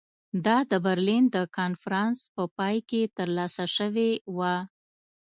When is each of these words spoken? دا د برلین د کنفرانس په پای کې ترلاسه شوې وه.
دا 0.45 0.57
د 0.71 0.73
برلین 0.85 1.23
د 1.35 1.37
کنفرانس 1.57 2.19
په 2.35 2.43
پای 2.57 2.77
کې 2.89 3.01
ترلاسه 3.17 3.65
شوې 3.77 4.11
وه. 4.37 4.55